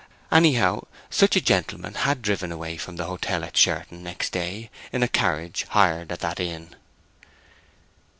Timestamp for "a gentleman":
1.35-1.93